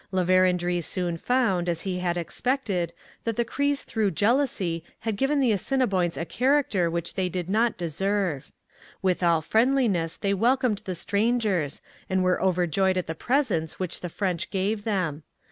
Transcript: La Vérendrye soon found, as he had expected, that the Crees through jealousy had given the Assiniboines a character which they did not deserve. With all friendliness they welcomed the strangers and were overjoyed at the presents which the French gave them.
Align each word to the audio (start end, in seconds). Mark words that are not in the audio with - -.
La 0.11 0.25
Vérendrye 0.25 0.83
soon 0.83 1.15
found, 1.15 1.69
as 1.69 1.81
he 1.81 1.99
had 1.99 2.17
expected, 2.17 2.91
that 3.23 3.35
the 3.35 3.45
Crees 3.45 3.83
through 3.83 4.09
jealousy 4.09 4.83
had 5.01 5.15
given 5.15 5.39
the 5.39 5.51
Assiniboines 5.51 6.17
a 6.17 6.25
character 6.25 6.89
which 6.89 7.13
they 7.13 7.29
did 7.29 7.47
not 7.47 7.77
deserve. 7.77 8.51
With 9.03 9.21
all 9.21 9.43
friendliness 9.43 10.17
they 10.17 10.33
welcomed 10.33 10.81
the 10.85 10.95
strangers 10.95 11.81
and 12.09 12.23
were 12.23 12.41
overjoyed 12.41 12.97
at 12.97 13.05
the 13.05 13.13
presents 13.13 13.79
which 13.79 13.99
the 13.99 14.09
French 14.09 14.49
gave 14.49 14.85
them. 14.85 15.21